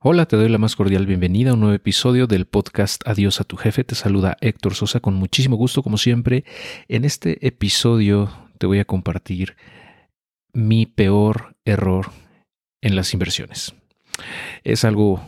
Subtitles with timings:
[0.00, 3.44] Hola, te doy la más cordial bienvenida a un nuevo episodio del podcast Adiós a
[3.44, 3.82] tu jefe.
[3.82, 6.44] Te saluda Héctor Sosa con muchísimo gusto como siempre.
[6.86, 9.56] En este episodio te voy a compartir
[10.52, 12.12] mi peor error
[12.80, 13.74] en las inversiones.
[14.62, 15.20] Es algo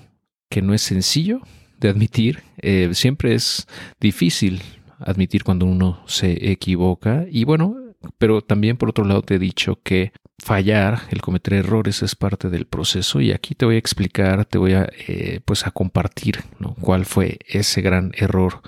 [0.49, 1.41] que no es sencillo
[1.81, 3.67] de admitir, eh, siempre es
[3.99, 4.63] difícil
[5.01, 7.75] admitir cuando uno se equivoca y bueno,
[8.19, 12.49] pero también por otro lado te he dicho que fallar, el cometer errores es parte
[12.49, 16.41] del proceso y aquí te voy a explicar, te voy a eh, pues a compartir
[16.81, 18.63] cuál fue ese gran error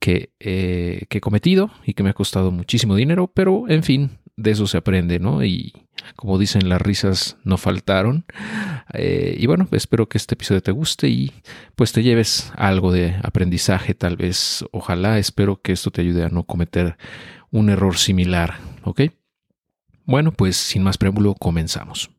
[0.00, 4.18] que, eh, que he cometido y que me ha costado muchísimo dinero, pero en fin,
[4.36, 5.44] de eso se aprende, ¿no?
[5.44, 5.72] Y
[6.16, 8.24] como dicen, las risas no faltaron.
[8.94, 11.32] Eh, y bueno, espero que este episodio te guste y
[11.76, 16.28] pues te lleves algo de aprendizaje, tal vez, ojalá, espero que esto te ayude a
[16.28, 16.96] no cometer
[17.50, 19.02] un error similar, ¿ok?
[20.04, 22.10] Bueno, pues sin más preámbulo, comenzamos.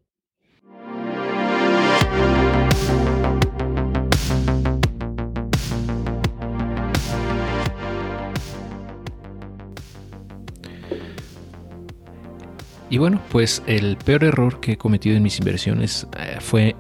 [12.92, 16.76] Y bueno, pues el peor error que he cometido en mis inversiones eh, fue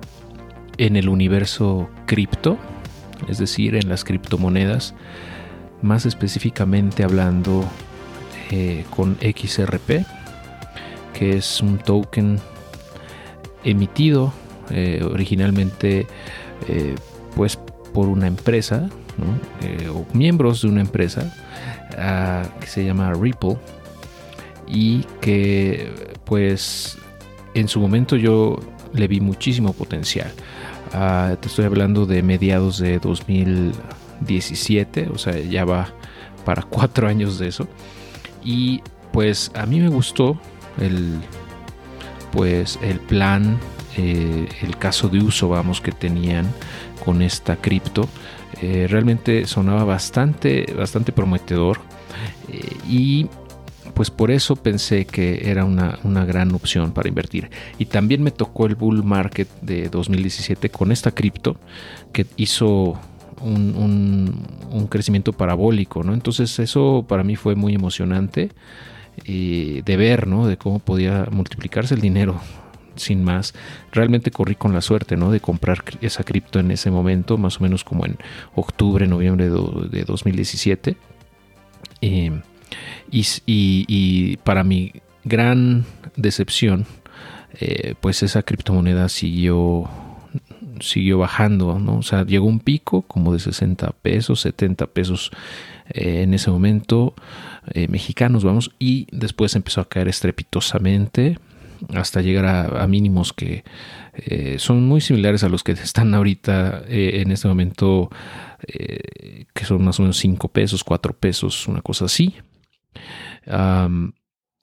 [0.77, 2.57] en el universo cripto,
[3.29, 4.93] es decir, en las criptomonedas,
[5.81, 7.63] más específicamente hablando
[8.51, 10.05] eh, con XRP,
[11.13, 12.39] que es un token
[13.63, 14.33] emitido
[14.69, 16.07] eh, originalmente
[17.35, 17.57] pues
[17.93, 18.89] por una empresa
[19.93, 21.33] o miembros de una empresa
[21.97, 23.57] ah, que se llama Ripple
[24.67, 25.91] y que
[26.25, 26.97] pues
[27.53, 28.59] en su momento yo
[28.93, 30.31] le vi muchísimo potencial.
[30.93, 35.93] Ah, te estoy hablando de mediados de 2017, o sea, ya va
[36.45, 37.67] para cuatro años de eso.
[38.43, 40.39] Y pues a mí me gustó
[40.79, 41.19] el,
[42.31, 43.57] pues, el plan,
[43.97, 46.47] eh, el caso de uso, vamos, que tenían
[47.03, 48.07] con esta cripto.
[48.61, 51.79] Eh, realmente sonaba bastante, bastante prometedor.
[52.49, 53.27] Eh, y
[53.93, 57.49] pues por eso pensé que era una, gran opción para invertir.
[57.77, 61.57] Y también me tocó el bull market de 2017 con esta cripto
[62.13, 62.99] que hizo
[63.43, 66.13] un, crecimiento parabólico, ¿no?
[66.13, 68.51] Entonces eso para mí fue muy emocionante
[69.25, 70.47] eh, de ver, ¿no?
[70.47, 72.41] De cómo podía multiplicarse el dinero
[72.95, 73.53] sin más.
[73.91, 75.31] Realmente corrí con la suerte, ¿no?
[75.31, 78.17] De comprar esa cripto en ese momento, más o menos como en
[78.55, 80.97] octubre, noviembre de, 2017.
[83.11, 85.85] Y, para mi gran
[86.15, 86.85] decepción,
[87.59, 89.89] eh, pues esa criptomoneda siguió
[90.81, 91.97] siguió bajando, ¿no?
[91.97, 95.31] O sea, llegó un pico como de 60 pesos, 70 pesos
[95.89, 97.15] eh, en ese momento
[97.73, 101.39] eh, mexicanos, vamos, y después empezó a caer estrepitosamente
[101.95, 103.63] hasta llegar a, mínimos que
[104.57, 108.11] son muy similares a los que están ahorita en este momento,
[108.67, 112.35] que son más o menos 5 pesos, 4 pesos, una cosa así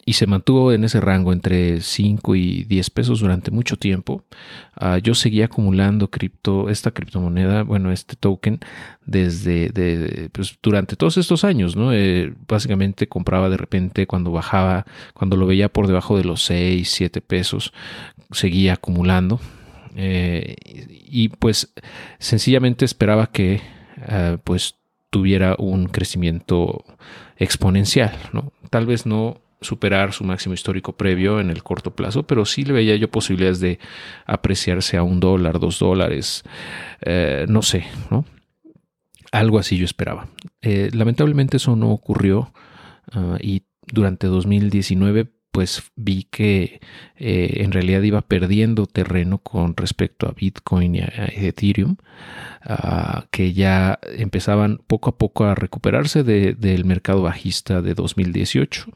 [0.08, 4.24] y se mantuvo en ese rango entre 5 y 10 pesos durante mucho tiempo.
[4.74, 8.58] Ah, yo seguía acumulando cripto, esta criptomoneda, bueno, este token,
[9.04, 11.92] desde pues, durante todos estos años, ¿no?
[11.92, 16.90] Eh, básicamente compraba de repente cuando bajaba, cuando lo veía por debajo de los 6,
[16.90, 17.74] 7 pesos,
[18.30, 19.40] seguía acumulando.
[19.94, 21.74] Eh, y pues
[22.18, 23.60] sencillamente esperaba que
[24.06, 24.76] ah, pues
[25.10, 26.82] tuviera un crecimiento
[27.36, 28.54] exponencial, ¿no?
[28.70, 32.72] Tal vez no superar su máximo histórico previo en el corto plazo, pero sí le
[32.72, 33.78] veía yo posibilidades de
[34.26, 36.44] apreciarse a un dólar, dos dólares,
[37.00, 38.24] eh, no sé, ¿no?
[39.32, 40.28] Algo así yo esperaba.
[40.62, 42.52] Eh, lamentablemente eso no ocurrió
[43.12, 46.80] ah, y durante 2019 pues vi que
[47.16, 51.96] eh, en realidad iba perdiendo terreno con respecto a Bitcoin y a Ethereum,
[52.62, 58.86] ah, que ya empezaban poco a poco a recuperarse del mercado bajista de 2018.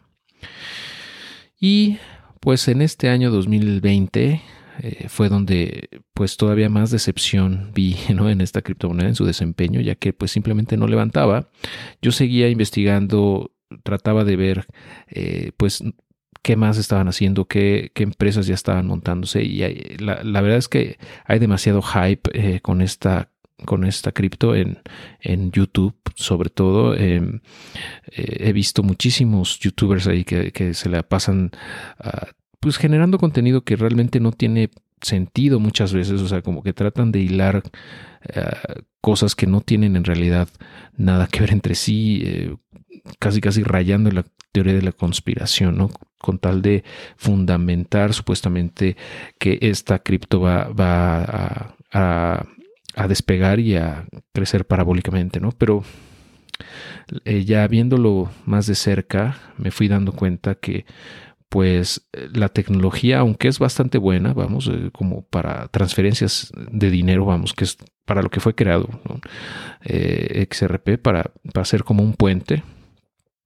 [1.61, 1.99] Y
[2.41, 4.43] pues en este año 2020
[4.81, 9.95] eh, fue donde pues todavía más decepción vi en esta criptomoneda en su desempeño, ya
[9.95, 11.51] que pues simplemente no levantaba.
[12.01, 13.53] Yo seguía investigando
[13.83, 14.67] trataba de ver
[15.09, 15.83] eh, pues
[16.43, 19.43] qué más estaban haciendo, qué, empresas ya estaban montándose.
[19.43, 19.59] Y
[19.99, 23.32] la, verdad es que hay demasiado hype eh, con esta
[23.63, 24.79] con esta cripto en,
[25.21, 26.95] en, YouTube, sobre todo.
[26.95, 27.41] Em,
[28.13, 31.51] eh, he visto muchísimos youtubers ahí que, se la pasan
[31.99, 32.29] ah,
[32.61, 34.71] pues generando contenido que realmente no tiene
[35.01, 37.63] sentido muchas veces, o sea, como que tratan de hilar
[38.37, 40.49] ah, cosas que no tienen en realidad
[40.97, 42.57] nada que ver entre sí, eh,
[43.19, 45.91] casi casi rayando la teoría de la conspiración, ¿no?
[46.19, 46.85] Con tal de
[47.17, 48.97] fundamentar supuestamente
[49.39, 52.47] que esta cripto va, va a, a
[53.09, 55.53] despegar y a crecer parabólicamente, ¿no?
[55.53, 55.85] Pero
[57.25, 60.85] eh, ya viéndolo más de cerca, me fui dando cuenta que
[61.49, 67.53] pues la tecnología, aunque es bastante buena, vamos, eh, como para transferencias de dinero, vamos,
[67.53, 68.89] que es para lo que fue creado
[69.85, 72.63] eh, XRP, para, para ser como un puente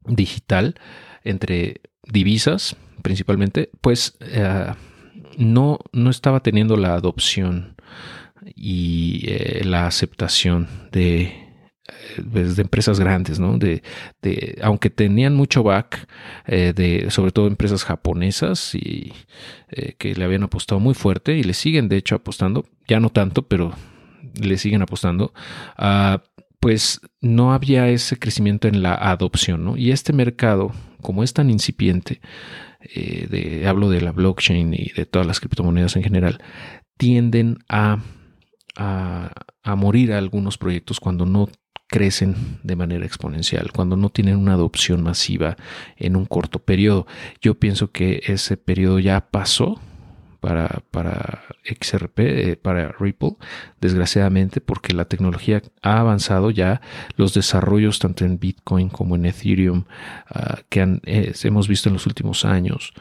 [0.07, 0.77] digital
[1.25, 4.17] entre divisas principalmente, pues
[5.37, 7.77] no, no estaba teniendo la adopción
[8.55, 9.27] y
[9.65, 11.47] la aceptación de
[12.33, 13.59] pues, de empresas grandes, ¿no?
[13.59, 13.83] De,
[14.63, 16.09] aunque tenían mucho back,
[16.47, 19.13] eh, de, sobre todo empresas japonesas y
[19.71, 23.11] eh, que le habían apostado muy fuerte y le siguen de hecho apostando, ya no
[23.11, 23.73] tanto, pero
[24.41, 25.33] le siguen apostando,
[25.79, 26.19] uh,
[26.61, 29.77] pues no había ese crecimiento en la adopción, ¿no?
[29.77, 30.73] Y este mercado,
[31.03, 32.21] como es tan incipiente,
[32.81, 36.43] eh, de, hablo de la blockchain y de todas las criptomonedas en general,
[36.97, 37.99] tienden a,
[38.77, 39.31] a,
[39.63, 41.49] a morir algunos proyectos cuando no
[41.89, 45.57] crecen de manera exponencial, cuando no tienen una adopción masiva
[45.97, 47.07] en un corto periodo.
[47.41, 49.81] Yo pienso que ese periodo ya pasó
[50.41, 53.37] para, para XRP, eh, para Ripple,
[53.81, 56.81] desgraciadamente, porque la tecnología ha avanzado ya,
[57.17, 59.85] los desarrollos tanto en Bitcoin como en Ethereum
[60.29, 61.01] ah, que
[61.43, 62.93] hemos visto en los últimos años,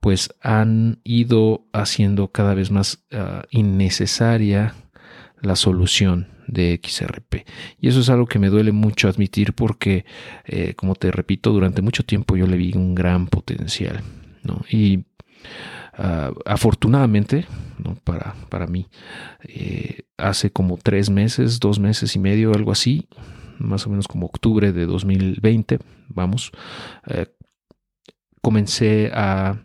[0.00, 4.74] pues han ido haciendo cada vez más ah, innecesaria
[5.44, 7.46] la solución de XRP.
[7.80, 10.04] Y eso es algo que me duele mucho admitir porque,
[10.44, 14.02] eh, como te repito, durante mucho tiempo yo le vi un gran potencial.
[14.70, 15.04] Y
[15.94, 17.46] ah, afortunadamente,
[17.82, 17.96] ¿no?
[18.04, 18.88] para, para mí,
[19.42, 23.08] eh, hace como tres meses, dos meses y medio, algo así,
[23.58, 26.52] más o menos como octubre de 2020, vamos,
[27.06, 27.26] eh,
[28.42, 29.64] comencé a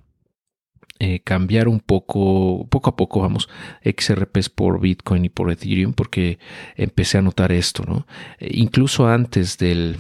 [1.02, 3.48] eh, cambiar un poco, poco a poco, vamos,
[3.86, 6.40] XRPs por Bitcoin y por Ethereum, porque
[6.76, 8.06] empecé a notar esto, ¿no?
[8.38, 9.96] Eh, incluso antes del,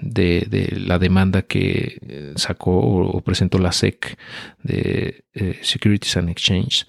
[0.00, 4.18] de, la demanda que eh, sacó o, presentó la SEC
[4.64, 5.22] de
[5.62, 6.86] Securities and Exchange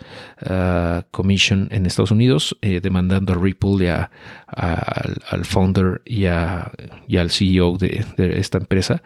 [0.50, 7.78] uh, Commission en Estados Unidos, demandando a Ripple y al, founder y, y al CEO
[7.78, 9.04] de esta empresa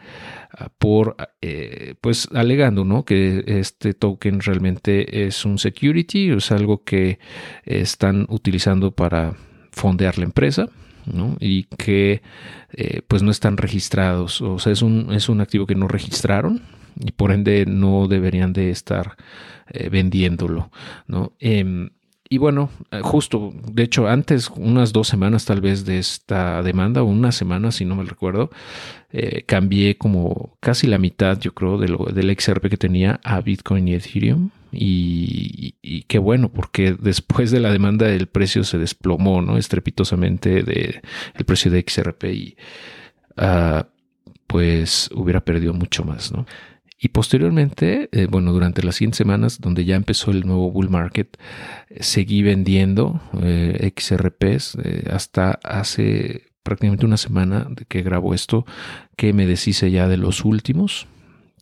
[0.77, 3.05] por, eh, pues alegando, ¿no?
[3.05, 7.19] Que este token realmente es un security, es algo que
[7.63, 9.35] están utilizando para
[9.71, 10.69] fondear la empresa,
[11.05, 11.37] ¿no?
[11.39, 12.21] Y que
[12.73, 16.61] eh, pues no están registrados, o sea, es un, es un activo que no registraron
[16.99, 19.15] y por ende no deberían de estar
[19.69, 20.71] eh, vendiéndolo,
[21.07, 21.33] ¿no?
[21.39, 21.91] Em,
[22.29, 27.01] y bueno, eh, justo, de hecho, antes, unas dos semanas tal vez de esta demanda,
[27.01, 28.49] o una semana, si no me recuerdo,
[29.11, 33.39] eh, cambié como casi la mitad, yo creo, de lo, del XRP que tenía a
[33.41, 34.49] Bitcoin y Ethereum.
[34.71, 39.57] Y, qué bueno, porque después de la demanda el precio se desplomó, ¿no?
[39.57, 41.01] Estrepitosamente de,
[41.35, 42.57] el precio de XRP y
[43.37, 43.87] ah,
[44.47, 46.45] pues hubiera perdido mucho más, ¿no?
[46.99, 51.37] Y posteriormente, eh, bueno, durante las 100 semanas, donde ya empezó el nuevo bull market,
[51.89, 54.77] eh, seguí vendiendo eh, XRPs
[55.11, 58.65] hasta hace prácticamente una semana de que grabo esto,
[59.15, 61.07] que me deshice ya de los últimos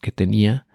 [0.02, 0.68] que tenía.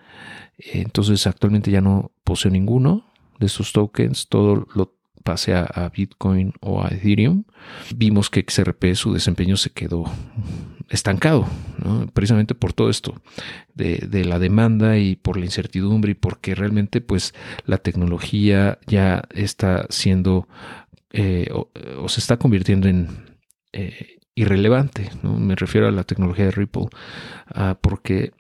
[0.59, 3.07] Entonces actualmente ya no poseo ninguno
[3.39, 7.45] de esos tokens, todo lo pasé a, Bitcoin o a Ethereum.
[7.97, 10.05] Vimos que XRP su desempeño se quedó
[10.91, 11.47] estancado,
[12.13, 13.15] precisamente por todo esto
[13.75, 17.33] de, la demanda y por la incertidumbre y porque realmente pues
[17.65, 20.49] la tecnología ya está siendo
[21.13, 23.09] eh, o, se está convirtiendo en
[23.73, 25.39] eh, irrelevante, ¿no?
[25.39, 26.89] me refiero a la tecnología de Ripple,
[27.47, 28.33] ah, porque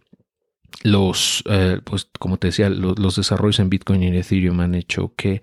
[0.82, 5.14] los, eh, pues como te decía, los, desarrollos en Bitcoin y en Ethereum han hecho
[5.16, 5.42] que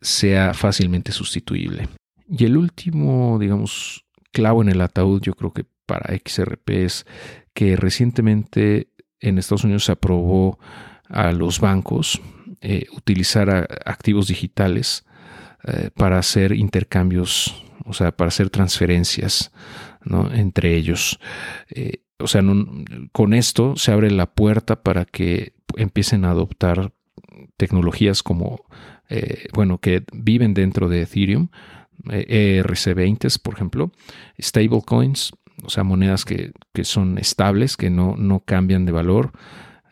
[0.00, 1.88] sea fácilmente sustituible.
[2.30, 7.06] Y el último, digamos, clavo en el ataúd, yo creo que para XRP es
[7.54, 10.58] que recientemente en Estados Unidos se aprobó
[11.08, 12.20] a los bancos
[12.60, 13.48] eh, utilizar
[13.84, 15.04] activos digitales
[15.64, 19.50] eh, para hacer intercambios, o sea, para hacer transferencias
[20.34, 21.18] entre ellos.
[21.70, 22.42] Eh, o sea,
[23.12, 26.92] con esto se abre la puerta para que empiecen a adoptar
[27.56, 28.64] tecnologías como,
[29.54, 31.48] bueno, que viven dentro de Ethereum,
[32.04, 33.92] ERC20, por ejemplo,
[34.40, 35.32] stablecoins,
[35.64, 39.32] o sea, monedas que, son estables, que no, no cambian de valor,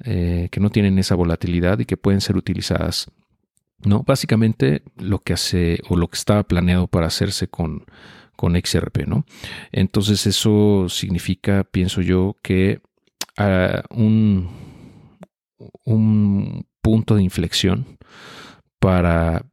[0.04, 3.10] eh, que no tienen esa volatilidad y que pueden ser utilizadas.
[3.84, 4.02] ¿no?
[4.02, 7.84] Básicamente lo que hace o lo que estaba planeado para hacerse con,
[8.36, 9.06] con XRP.
[9.06, 9.24] ¿no?
[9.72, 12.80] Entonces eso significa, pienso yo, que
[13.36, 14.48] ah, un,
[15.84, 17.98] un punto de inflexión
[18.78, 19.44] para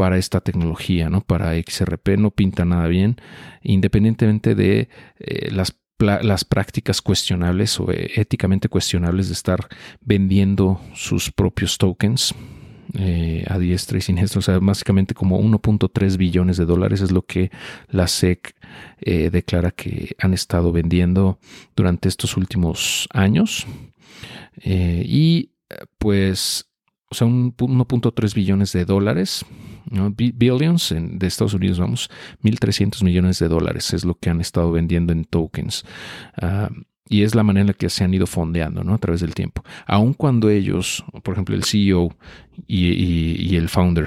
[0.00, 1.20] para esta tecnología, ¿no?
[1.20, 3.16] Para XRP no pinta nada bien,
[3.62, 4.88] independientemente de
[5.18, 5.74] eh, las,
[6.46, 9.68] prácticas cuestionables o eh, éticamente cuestionables de estar
[10.00, 12.34] vendiendo sus propios tokens.
[12.94, 17.22] Eh, a diestra y siniestra, o sea, básicamente como 1.3 billones de dólares es lo
[17.26, 17.50] que
[17.88, 18.56] la SEC
[19.30, 21.38] declara que han estado vendiendo
[21.76, 23.66] durante estos últimos años.
[24.64, 25.50] y
[25.98, 26.70] pues
[27.10, 29.44] o sea, 1.3 billones de dólares,
[29.86, 32.10] billions de Estados Unidos, vamos,
[32.42, 35.84] 1.300 millones de dólares es lo que han estado vendiendo en tokens.
[36.40, 36.70] Ah,
[37.08, 38.94] y es la manera en la que se han ido fondeando ¿no?
[38.94, 39.64] a través del tiempo.
[39.86, 42.16] Aun cuando ellos, por ejemplo, el CEO
[42.68, 44.06] y, el founder,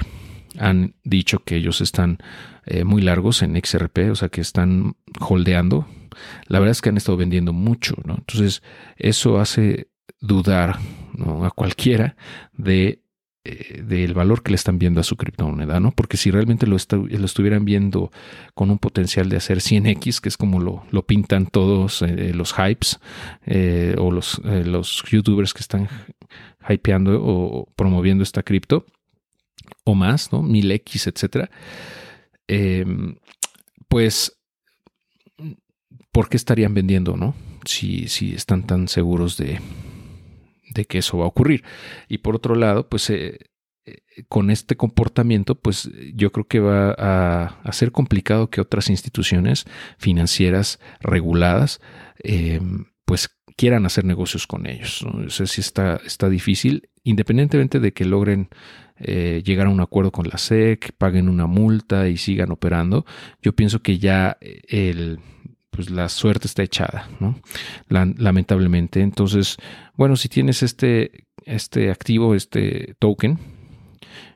[0.58, 2.18] han dicho que ellos están
[2.64, 5.86] eh, muy largos en XRP, o sea que están holdeando,
[6.46, 7.94] la verdad es que han estado vendiendo mucho.
[8.04, 8.14] ¿no?
[8.14, 8.62] Entonces,
[8.96, 9.88] eso hace
[10.20, 10.78] dudar
[11.42, 12.16] a cualquiera
[12.54, 13.03] de
[13.46, 15.92] eh, del valor que le están viendo a su criptomoneda, ¿no?
[15.92, 18.10] Porque si realmente lo, estuvieran viendo
[18.54, 23.00] con un potencial de hacer 100x, que es como lo, pintan todos eh, los hypes
[23.44, 25.90] eh, o los, los youtubers que están
[26.66, 28.86] hypeando o promoviendo esta cripto,
[29.84, 30.42] o más, ¿no?
[30.42, 31.50] 1000x, etcétera.
[32.48, 33.16] Em,
[33.88, 34.38] pues,
[36.12, 37.34] ¿por qué estarían vendiendo, no?
[37.66, 39.60] Si, si están tan seguros de,
[40.74, 41.64] de que eso va a ocurrir.
[42.08, 43.38] Y por otro lado, pues eh,
[43.86, 49.64] eh, con este comportamiento, pues yo creo que va a, ser complicado que otras instituciones
[49.98, 51.80] financieras reguladas,
[52.22, 55.04] em, pues quieran hacer negocios con ellos.
[55.04, 55.30] ¿no?
[55.30, 58.48] sé si está, difícil, independientemente de que logren
[58.96, 63.04] eh, llegar a un acuerdo con la SEC, paguen una multa y sigan operando.
[63.42, 65.20] Yo pienso que ya el
[65.74, 67.40] pues la suerte está echada, ¿no?
[67.88, 69.00] lamentablemente.
[69.00, 69.56] Entonces,
[69.96, 73.38] bueno, si tienes este, este activo, este token,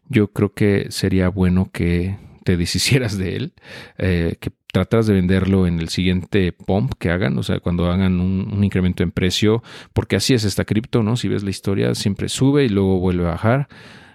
[0.09, 3.52] yo creo que sería bueno que te deshicieras de él,
[3.99, 8.21] eh, que tratas de venderlo en el siguiente pump que hagan, o sea, cuando hagan
[8.21, 11.16] un, incremento en precio, porque así es esta cripto, ¿no?
[11.16, 13.68] Si ves la historia, siempre sube y luego vuelve a bajar.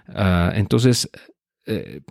[0.08, 1.10] Ah, entonces,
[1.66, 2.02] eh,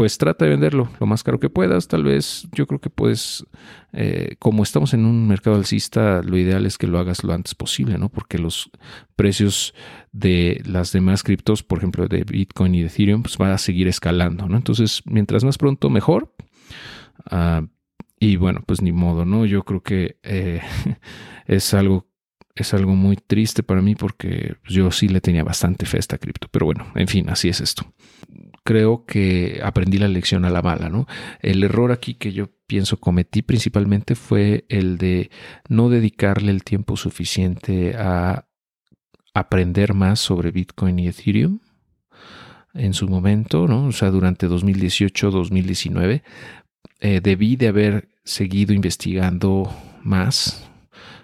[0.00, 1.86] pues trata de venderlo lo más caro que puedas.
[1.86, 3.44] Tal vez yo creo que puedes,
[3.92, 7.54] eh, como estamos en un mercado alcista, lo ideal es que lo hagas lo antes
[7.54, 8.08] posible, ¿no?
[8.08, 8.70] Porque los
[9.14, 9.74] precios
[10.10, 13.88] de las demás criptos, por ejemplo, de Bitcoin y de Ethereum, pues van a seguir
[13.88, 14.56] escalando, ¿no?
[14.56, 16.34] Entonces, mientras más pronto, mejor.
[17.30, 17.66] Ah,
[18.18, 19.44] y bueno, pues ni modo, ¿no?
[19.44, 20.62] Yo creo que eh,
[21.46, 22.08] es algo
[22.54, 26.16] es algo muy triste para mí porque yo sí le tenía bastante fe a esta
[26.16, 26.48] cripto.
[26.50, 27.84] Pero bueno, en fin, así es esto
[28.70, 31.08] creo que aprendí la lección a la mala, ¿no?
[31.40, 35.28] El error aquí que yo pienso cometí principalmente fue el de
[35.68, 38.46] no dedicarle el tiempo suficiente a
[39.34, 41.58] aprender más sobre Bitcoin y Ethereum
[42.72, 43.86] en su momento, ¿no?
[43.86, 46.22] O sea, durante 2018-2019
[47.00, 49.68] eh, debí de haber seguido investigando
[50.04, 50.64] más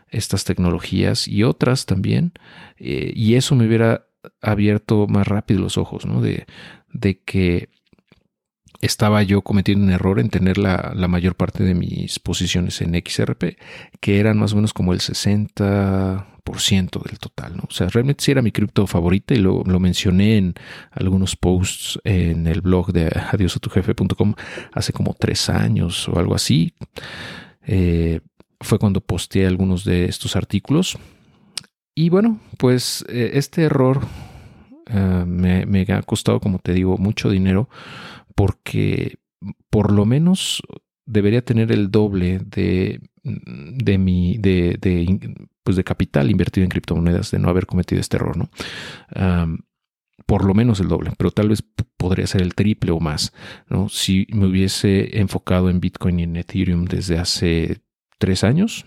[0.09, 2.33] estas tecnologías y otras también,
[2.77, 4.09] eh, y eso me hubiera
[4.43, 6.21] abierto más rápido los ojos, ¿no?
[6.99, 7.69] De que
[8.81, 13.59] estaba yo cometiendo un error en tener la, mayor parte de mis posiciones en XRP,
[14.01, 16.25] que eran más o menos como el 60%
[17.03, 17.57] del total.
[17.57, 17.65] ¿no?
[17.69, 20.55] O sea, realmente sí era mi cripto favorita y lo, lo mencioné en
[20.91, 24.35] algunos posts en el blog de adiosotujefe.com
[24.73, 26.75] hace como tres años o algo así.
[27.67, 28.21] Eh,
[28.61, 30.99] fue cuando posteé algunos de estos artículos.
[31.95, 34.03] Y bueno, pues eh, este error
[34.87, 37.69] eh, me, ha costado, como te digo, mucho dinero
[38.35, 39.19] porque
[39.71, 40.63] por lo menos
[41.05, 44.79] debería tener el doble de, de mi de,
[45.63, 48.51] pues de capital invertido en criptomonedas de no haber cometido este error, ¿no?
[50.25, 51.63] por lo menos el doble, pero tal vez
[51.97, 53.33] podría ser el triple o más,
[53.69, 53.89] ¿no?
[53.89, 57.81] Si me hubiese enfocado en Bitcoin y en Ethereum desde hace
[58.19, 58.87] tres años,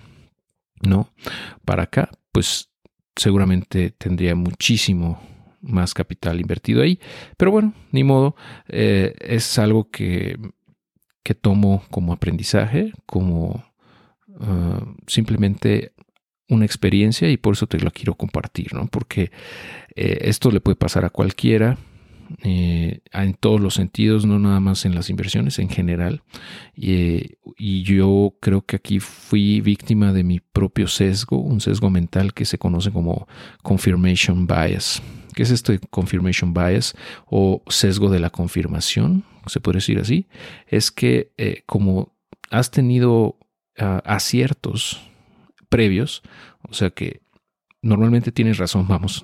[0.81, 1.09] ¿no?
[1.65, 2.69] Para acá, pues
[3.15, 5.21] seguramente tendría muchísimo
[5.61, 6.99] más capital invertido ahí.
[7.37, 8.35] Pero bueno, ni modo,
[8.67, 10.37] eh, es algo que,
[11.23, 13.63] que, tomo como aprendizaje, como
[14.39, 15.93] ah, simplemente
[16.49, 18.87] una experiencia y por eso te lo quiero compartir, ¿no?
[18.87, 19.31] Porque
[19.95, 21.77] eh, esto le puede pasar a cualquiera.
[22.43, 26.21] Eh, en todos los sentidos, no nada más en las inversiones, en general.
[26.75, 32.45] y yo creo que aquí fui víctima de mi propio sesgo, un sesgo mental que
[32.45, 33.27] se conoce como
[33.63, 35.01] confirmation bias.
[35.39, 39.23] ¿Qué es este confirmation bias o sesgo de la confirmación?
[39.47, 40.27] Se puede decir así.
[40.67, 42.13] Es que eh, como
[42.49, 43.39] has tenido
[43.77, 44.99] ah, aciertos
[45.69, 46.23] previos,
[46.67, 47.21] o sea que
[47.81, 49.23] normalmente tienes razón, vamos,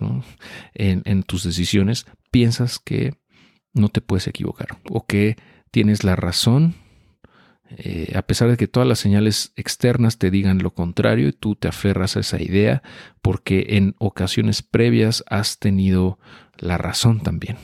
[0.74, 3.16] en, tus decisiones, piensas que
[3.74, 5.36] no te puedes equivocar o que
[5.70, 6.76] tienes la razón
[7.70, 11.56] eh, a pesar de que todas las señales externas te digan lo contrario y tú
[11.56, 12.84] te aferras a esa idea
[13.22, 16.20] porque en ocasiones previas has tenido
[16.58, 17.58] la razón también.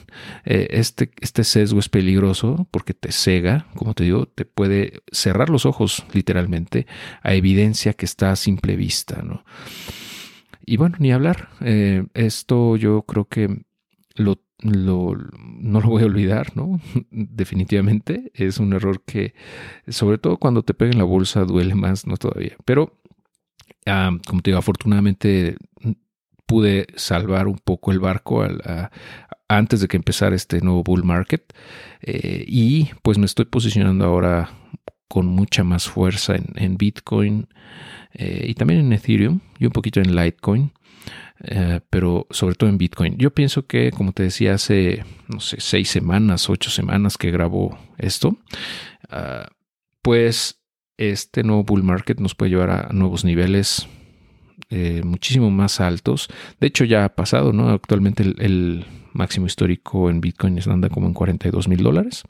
[0.43, 5.49] Eh, este, este sesgo es peligroso porque te cega, como te digo, te puede cerrar
[5.49, 6.87] los ojos literalmente
[7.21, 9.21] a evidencia que está a simple vista.
[9.21, 9.43] ¿no?
[10.65, 11.49] Y bueno, ni hablar.
[11.61, 13.63] Eh, esto yo creo que
[14.15, 16.79] lo lo, no lo voy a olvidar, ¿no?
[17.11, 19.33] Definitivamente es un error que,
[19.87, 22.17] sobre todo cuando te pega en la bolsa, duele más, ¿no?
[22.17, 22.55] Todavía.
[22.65, 22.99] Pero,
[23.85, 25.57] como te digo, afortunadamente
[26.45, 28.45] pude salvar un poco el barco
[29.47, 31.53] antes de que empezara este nuevo bull market.
[32.01, 34.49] Eh, y pues me estoy posicionando ahora
[35.11, 37.49] con mucha más fuerza en, Bitcoin
[38.13, 40.71] eh, y también en Ethereum y un poquito en Litecoin.
[41.43, 43.17] Eh, pero sobre todo en Bitcoin.
[43.17, 47.77] Yo pienso que, como te decía, hace, no sé, seis semanas, ocho semanas que grabó
[47.97, 48.37] esto,
[49.09, 49.49] ah,
[50.01, 50.61] pues
[50.95, 53.89] este nuevo bull market nos puede llevar a nuevos niveles
[54.69, 56.29] eh, muchísimo más altos.
[56.61, 57.69] De hecho, ya ha pasado, ¿no?
[57.69, 62.23] Actualmente el, máximo histórico en Bitcoin anda como en 42 mil dólares.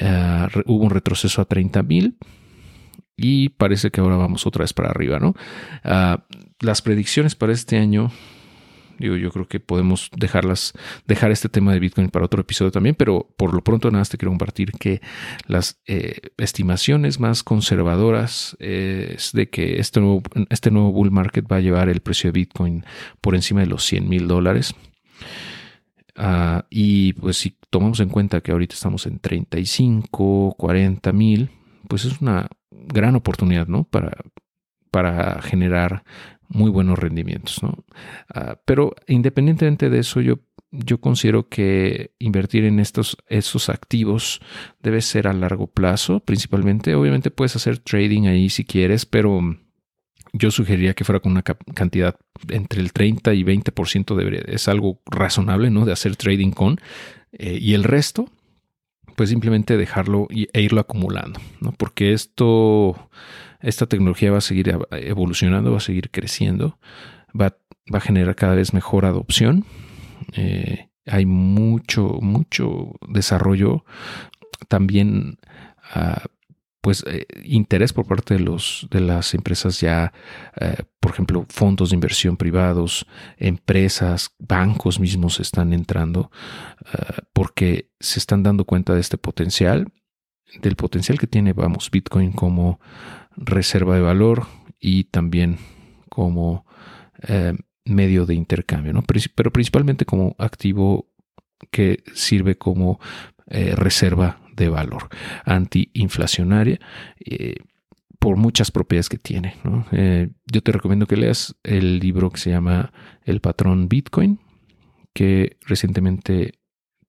[0.00, 2.16] Ah, hubo un retroceso a 30 mil
[3.16, 5.34] y parece que ahora vamos otra vez para arriba, ¿no?
[5.84, 6.24] Ah,
[6.60, 8.10] las predicciones para este año,
[8.98, 10.74] digo, yo creo que podemos dejarlas,
[11.06, 14.10] dejar este tema de Bitcoin para otro episodio también, pero por lo pronto nada más
[14.10, 15.00] te quiero compartir que
[15.46, 21.56] las eh, estimaciones más conservadoras es de que este nuevo, este nuevo bull market va
[21.56, 22.84] a llevar el precio de Bitcoin
[23.20, 24.74] por encima de los 100 mil dólares.
[26.18, 31.50] Ah, y pues si tomamos en cuenta que ahorita estamos en 35, 40 mil,
[31.86, 33.84] pues es una gran oportunidad, ¿no?
[33.84, 34.16] Para,
[34.90, 36.02] para generar
[36.48, 37.62] muy buenos rendimientos.
[37.62, 37.84] ¿no?
[38.34, 40.38] Ah, pero independientemente de eso, yo,
[40.70, 44.40] yo considero que invertir en estos, estos activos
[44.82, 46.94] debe ser a largo plazo, principalmente.
[46.94, 49.38] Obviamente puedes hacer trading ahí si quieres, pero
[50.32, 52.16] yo sugeriría que fuera con una cantidad
[52.48, 55.84] entre el 30 y 20% debería, es algo razonable, ¿no?
[55.84, 56.80] De hacer trading con.
[57.38, 58.28] Eh, y el resto,
[59.16, 61.72] pues simplemente dejarlo e irlo acumulando, ¿no?
[61.72, 63.08] Porque esto
[63.60, 66.78] esta tecnología va a seguir evolucionando, va a seguir creciendo,
[67.38, 67.56] va,
[67.92, 69.64] a generar cada vez mejor adopción.
[70.34, 73.84] Eh, hay mucho, mucho desarrollo,
[74.68, 75.38] también
[75.94, 76.24] ah,
[76.86, 80.12] pues eh, interés por parte de las empresas ya,
[80.60, 86.30] eh, por ejemplo, fondos de inversión privados, empresas, bancos mismos están entrando
[86.92, 89.92] ah, porque se están dando cuenta de este potencial,
[90.62, 92.78] del potencial que tiene, vamos, Bitcoin como
[93.36, 94.46] reserva de valor
[94.78, 95.58] y también
[96.08, 96.66] como
[97.26, 98.94] eh, medio de intercambio,
[99.34, 101.10] pero, principalmente como activo
[101.72, 103.00] que sirve como
[103.48, 105.08] eh, reserva de valor
[105.44, 106.80] antiinflacionaria
[107.24, 107.56] eh,
[108.18, 109.54] por muchas propiedades que tiene.
[110.46, 112.92] yo te recomiendo que leas el libro que se llama
[113.24, 114.40] El patrón Bitcoin,
[115.12, 116.54] que recientemente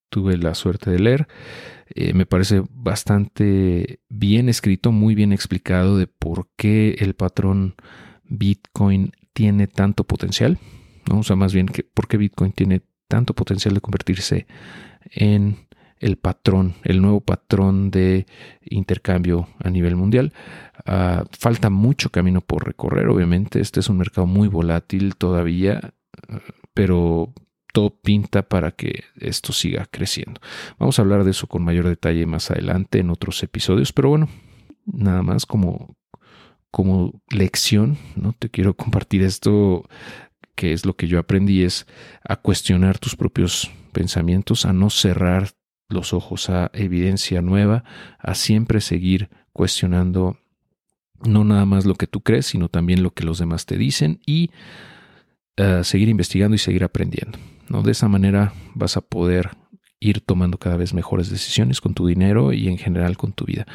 [0.09, 1.27] tuve la suerte de leer.
[1.93, 7.75] Eh, me parece bastante bien escrito, muy bien explicado de por qué el patrón
[8.23, 10.57] Bitcoin tiene tanto potencial,
[11.09, 11.19] ¿no?
[11.19, 14.47] o sea, más bien que por qué Bitcoin tiene tanto potencial de convertirse
[15.11, 15.66] en
[15.99, 18.25] el patrón, el nuevo patrón de
[18.63, 20.33] intercambio a nivel mundial.
[20.85, 23.59] Ah, falta mucho camino por recorrer, obviamente.
[23.59, 25.93] Este es un mercado muy volátil todavía,
[26.73, 27.33] pero
[28.01, 30.41] pinta para que esto siga creciendo.
[30.79, 34.29] Vamos a hablar de eso con mayor detalle más adelante en otros episodios, pero bueno,
[34.85, 35.95] nada más como,
[36.71, 38.33] como lección, ¿no?
[38.33, 39.87] Te quiero compartir esto
[40.55, 41.85] que es lo que yo aprendí, es
[42.27, 45.51] a cuestionar tus propios pensamientos, a no cerrar
[45.89, 47.83] los ojos a evidencia nueva,
[48.19, 50.37] a siempre seguir cuestionando
[51.25, 54.19] no nada más lo que tú crees, sino también lo que los demás te dicen
[54.25, 54.51] y
[55.57, 57.39] a seguir investigando y seguir aprendiendo.
[57.69, 57.81] ¿no?
[57.81, 59.51] De esa manera vas a poder
[59.99, 63.65] ir tomando cada vez mejores decisiones con tu dinero y en general con tu vida.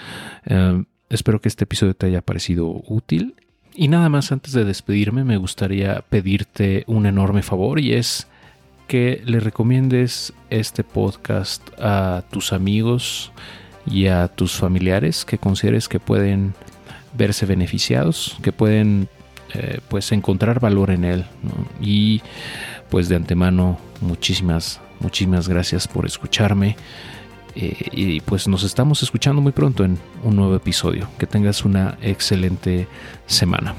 [0.44, 3.35] Em, espero que este episodio te haya parecido útil.
[3.75, 8.29] Y nada más antes de despedirme me gustaría pedirte un enorme favor y es
[8.92, 13.33] que le recomiendes este podcast a tus amigos
[13.87, 16.52] y a tus familiares que consideres que pueden
[17.14, 19.09] verse beneficiados, que pueden
[19.55, 21.24] eh, pues encontrar valor en él.
[21.81, 22.20] Y
[22.90, 26.76] pues de antemano muchísimas, muchísimas gracias por escucharme.
[27.55, 31.09] Eh, y pues nos estamos escuchando muy pronto en un nuevo episodio.
[31.18, 32.87] Que tengas una excelente
[33.24, 33.74] semana.